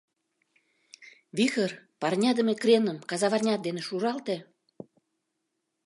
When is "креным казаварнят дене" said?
2.61-3.81